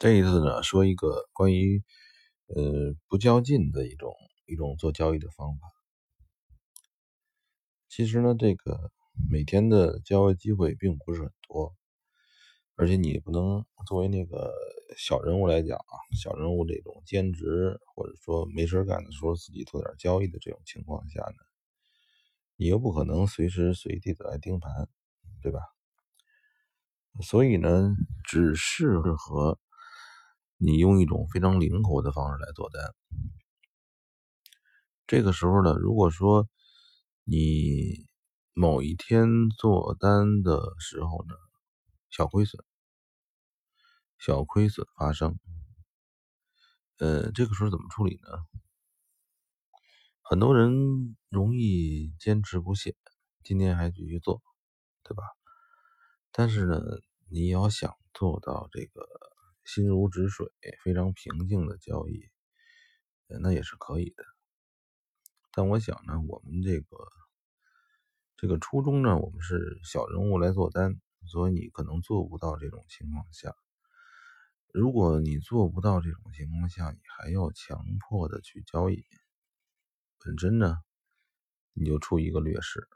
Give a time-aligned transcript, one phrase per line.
[0.00, 1.84] 这一次呢，说一个关于
[2.46, 4.14] 呃不较劲的一种
[4.46, 5.68] 一种做交易的方法。
[7.86, 8.90] 其实呢，这个
[9.30, 11.76] 每天的交易机会并不是很多，
[12.76, 14.54] 而且你不能作为那个
[14.96, 21.36] 小人物来讲啊，小人物这种兼职或者说没事干的时候自己做点交易的这种情况下呢，
[22.56, 24.88] 你又不可能随时随地的来盯盘，
[25.42, 25.60] 对吧？
[27.20, 27.94] 所以呢，
[28.24, 29.58] 只适合。
[30.62, 32.94] 你用一种非常灵活的方式来做单，
[35.06, 36.50] 这个时候呢，如果说
[37.24, 38.06] 你
[38.52, 41.34] 某一天做单的时候呢，
[42.10, 42.62] 小亏损，
[44.18, 45.38] 小亏损发生，
[46.98, 48.28] 呃，这个时候怎么处理呢？
[50.20, 52.94] 很多人容易坚持不懈，
[53.42, 54.42] 今天还继续做，
[55.04, 55.22] 对吧？
[56.32, 56.82] 但是呢，
[57.30, 59.29] 你要想做到这个。
[59.64, 60.46] 心如止水，
[60.82, 62.28] 非常平静的交易，
[63.40, 64.24] 那也是可以的。
[65.52, 66.96] 但我想呢，我们这个
[68.36, 73.54] 这个初衷呢，我们是小人物来做单，所以你可能做不到这种情况下。
[74.72, 79.04] 如果你做不到这种情况下，你还要强迫的去交易，
[80.18, 80.78] 本身呢，
[81.72, 82.88] 你就处于一个劣势。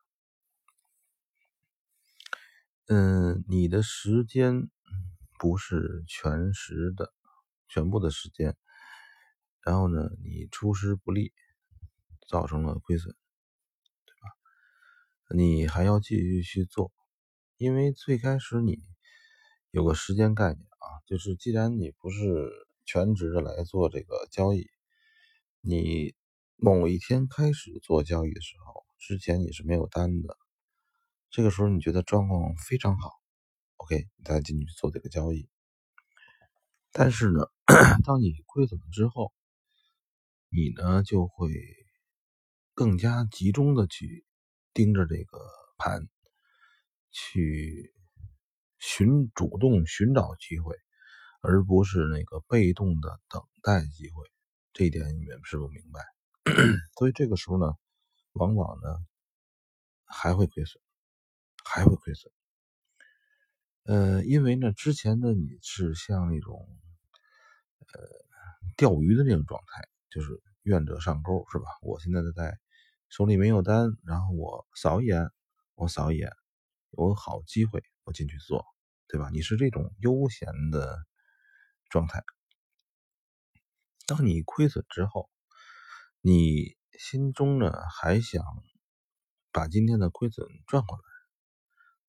[2.86, 4.70] 嗯，你的时间。
[5.38, 7.12] 不是全时的
[7.68, 8.56] 全部的时间，
[9.62, 11.32] 然后呢，你出师不利，
[12.28, 13.14] 造成了亏损，
[14.04, 14.30] 对吧？
[15.36, 16.92] 你还要继续去做，
[17.56, 18.82] 因为最开始你
[19.70, 22.50] 有个时间概念啊，就是既然你不是
[22.84, 24.70] 全职的来做这个交易，
[25.60, 26.14] 你
[26.56, 30.36] 某一天开始做交易的时候，之前你是没有单的，
[31.30, 33.23] 这个时候你觉得状况非常好。
[33.76, 35.48] OK，你再进去做这个交易，
[36.92, 37.46] 但是呢，
[38.04, 39.32] 当你亏损了之后，
[40.48, 41.50] 你呢就会
[42.72, 44.24] 更加集中的去
[44.72, 45.38] 盯着这个
[45.76, 46.08] 盘，
[47.10, 47.92] 去
[48.78, 50.76] 寻主动寻找机会，
[51.42, 54.24] 而不是那个被动的等待机会。
[54.72, 56.00] 这一点你们是否明白？
[56.96, 57.74] 所以这个时候呢，
[58.32, 59.04] 往往呢
[60.04, 60.80] 还会亏损，
[61.64, 62.32] 还会亏损。
[63.84, 66.66] 呃，因为呢，之前的，你是像那种，
[67.92, 68.00] 呃，
[68.76, 71.66] 钓鱼的那种状态，就是愿者上钩，是吧？
[71.82, 72.58] 我现在在
[73.10, 75.30] 手里没有单，然后我扫一眼，
[75.74, 76.32] 我扫一眼，
[76.92, 78.64] 有好机会，我进去做，
[79.06, 79.28] 对吧？
[79.30, 81.04] 你是这种悠闲的
[81.90, 82.24] 状态。
[84.06, 85.28] 当你亏损之后，
[86.22, 88.42] 你心中呢还想
[89.52, 91.02] 把今天的亏损赚回来，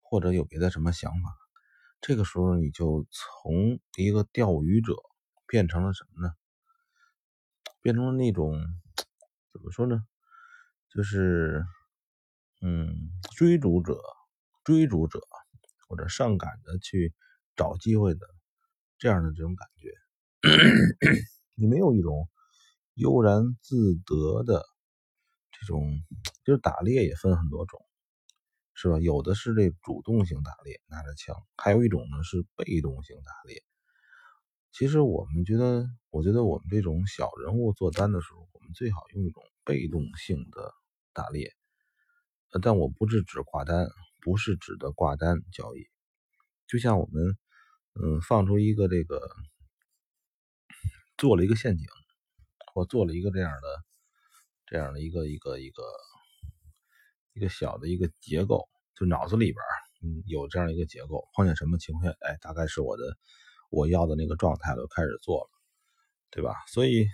[0.01, 1.35] 或者有别的什么想法？
[2.07, 4.93] 这个时候，你就从一个钓鱼者
[5.47, 6.35] 变成了什么呢？
[7.81, 8.53] 变成了那种
[9.51, 10.05] 怎么说呢？
[10.88, 11.66] 就是
[12.61, 13.99] 嗯，追逐者、
[14.63, 15.19] 追逐者
[15.89, 17.11] 或者上赶着去
[17.55, 18.27] 找机会的
[18.99, 19.89] 这样的这种感觉。
[21.55, 22.29] 你没有一种
[22.93, 24.63] 悠然自得的
[25.51, 26.03] 这种，
[26.43, 27.83] 就是打猎也分很多种。
[28.77, 28.99] 是吧？
[28.99, 33.63] 有的是这主动性打猎，拿着枪；还有一种呢是被动性打猎。
[34.73, 40.73] 其实我们觉得，我觉得我们这种小人物做单的时候，我们最好用一种被动性的
[41.13, 41.53] 打猎。
[42.61, 43.87] 但我不是指挂单，
[44.21, 45.87] 不是指的挂单交易。
[46.67, 47.37] 就像我们，
[47.93, 49.21] 嗯，放出一个这个，
[51.17, 51.87] 做了一个陷阱，
[52.73, 53.83] 或做了一个这样的、
[54.65, 55.81] 这样的一个一个一个。
[57.35, 59.57] 一个小的一个结构，就脑子里边
[60.01, 63.03] 嗯有这样一个结构，碰见什么情况，哎，大概是我的
[63.69, 65.50] 我要的那个状态了，开始做了，
[66.31, 66.56] 对吧？
[66.68, 67.06] 所以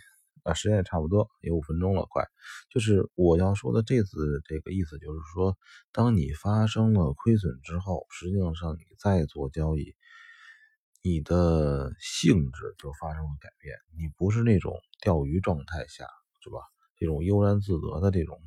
[0.43, 2.23] 啊，时间也差不多，有五分钟了，快。
[2.69, 5.57] 就是我要说的这次这个意思，就是说，
[5.91, 9.95] 当你发生了亏损之后，实际上你再做交易，
[11.01, 16.05] 你的性质就发生了改变，你不是那种钓鱼状态下，
[16.43, 16.59] 是吧？
[16.97, 18.39] 这种悠然自得的这种。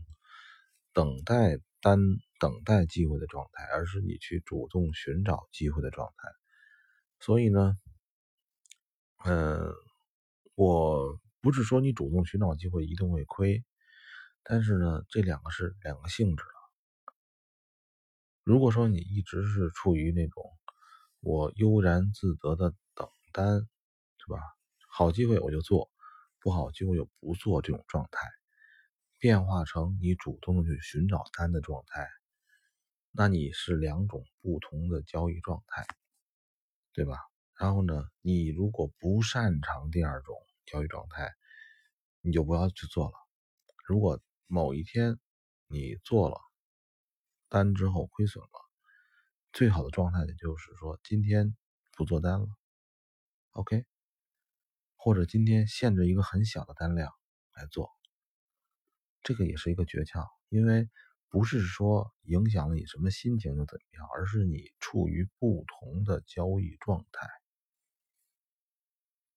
[0.95, 1.99] 等待单
[2.39, 6.29] 等待机会的状态，而是你去主动寻找机会的状态。
[7.21, 7.77] 所以呢，
[9.25, 9.73] 嗯，
[10.55, 13.65] 我不是说你主动寻找机会一定会亏，
[14.43, 16.49] 但是呢，这两个是两个性质了。
[18.45, 20.43] 如果说你一直是处于那种
[21.21, 23.67] 我悠然自得的等单，
[24.19, 24.39] 是吧？
[24.89, 25.91] 好机会我就做，
[26.41, 28.29] 不好机会就不做这种状态。
[29.25, 32.07] 变化成你主动去寻找单的状态，
[33.11, 35.87] 那你是两种不同的交易状态，
[36.93, 37.17] 对吧？
[37.59, 40.37] 然后呢，你如果不擅长第二种
[40.67, 41.33] 交易状态，
[42.21, 43.15] 你就不要去做了。
[43.87, 45.19] 如果某一天
[45.69, 46.37] 你做了
[47.49, 48.51] 单之后亏损了，
[49.55, 51.57] 最好的状态就是说今天
[51.97, 52.47] 不做单了
[53.53, 53.87] ，OK，
[54.97, 57.11] 或者今天限制一个很小的单量
[57.55, 57.91] 来做，
[59.25, 60.89] 这个也是一个诀窍，因为
[61.31, 67.27] 不是说影响了你什么心情就怎么样，而是你处于不同的交易状态。